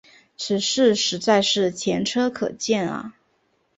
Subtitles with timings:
[0.35, 3.13] 此事实在是前车可鉴啊。